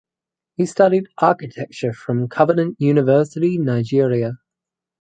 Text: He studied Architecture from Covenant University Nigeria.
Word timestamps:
He 0.55 0.65
studied 0.65 1.09
Architecture 1.19 1.93
from 1.93 2.27
Covenant 2.27 2.77
University 2.79 3.59
Nigeria. 3.59 4.39